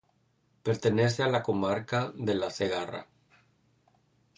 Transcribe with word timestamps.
Pertenece 0.67 1.21
a 1.21 1.27
la 1.27 1.43
comarca 1.43 2.11
de 2.15 2.33
la 2.33 2.49
Segarra. 2.49 3.05